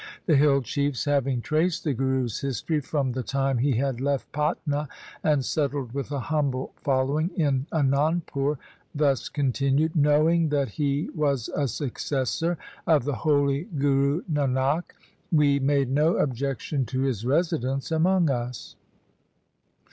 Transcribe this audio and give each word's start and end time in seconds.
The 0.25 0.35
hill 0.35 0.63
chiefs, 0.63 1.05
having 1.05 1.43
traced 1.43 1.83
the 1.83 1.93
Guru's 1.93 2.39
history 2.41 2.79
from 2.81 3.11
the 3.11 3.21
time 3.21 3.59
he 3.59 3.73
had 3.73 4.01
left 4.01 4.31
Patna 4.31 4.87
and 5.23 5.45
settled 5.45 5.91
with 5.93 6.11
a 6.11 6.19
humble 6.21 6.71
following 6.75 7.29
in 7.37 7.67
Anandpur, 7.71 8.57
thus 8.95 9.29
continued:' 9.29 9.95
Knowing 10.09 10.49
that 10.49 10.69
he 10.69 11.11
was 11.13 11.49
a 11.49 11.67
successor 11.67 12.57
of 12.87 13.03
the 13.03 13.13
holy 13.13 13.65
Guru 13.65 14.23
Nanak, 14.23 14.85
we 15.31 15.59
made 15.59 15.91
no 15.91 16.17
objection 16.17 16.83
to 16.87 17.01
his 17.01 17.23
residence 17.23 17.91
among 17.91 18.31
us. 18.31 18.75